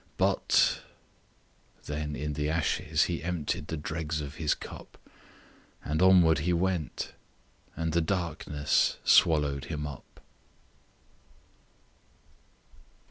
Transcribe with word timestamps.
But—"... 0.17 0.79
Then 1.85 2.15
in 2.15 2.33
the 2.33 2.49
ashes 2.49 3.03
he 3.03 3.23
emptied 3.23 3.67
the 3.67 3.77
dregs 3.77 4.19
of 4.19 4.37
his 4.41 4.55
cup, 4.55 4.97
And 5.83 6.01
onward 6.01 6.39
he 6.39 6.53
went, 6.53 7.13
and 7.75 7.93
the 7.93 8.01
darkness 8.01 8.97
swallowed 9.03 9.65
him 9.65 9.85
up. 9.85 10.19